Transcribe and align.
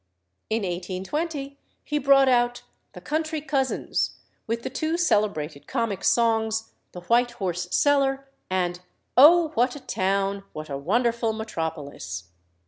In 0.49 0.63
1820 0.63 1.59
he 1.83 1.99
brought 1.99 2.27
out 2.27 2.63
"The 2.93 3.01
Country 3.01 3.39
Cousins," 3.39 4.15
with 4.47 4.63
the 4.63 4.71
two 4.71 4.97
celebrated 4.97 5.67
comic 5.67 6.03
songs, 6.03 6.71
"The 6.93 7.01
White 7.01 7.33
Horse 7.33 7.67
Cellar," 7.69 8.27
and 8.49 8.79
"O, 9.15 9.49
what 9.49 9.75
a 9.75 9.79
Town! 9.79 10.43
what 10.53 10.71
a 10.71 10.77
Wonderful 10.79 11.33
Metropolis!" 11.33 12.23